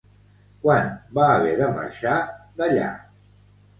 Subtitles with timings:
[0.63, 0.87] Quan
[1.19, 2.17] va haver de marxar
[2.63, 2.89] d'allà?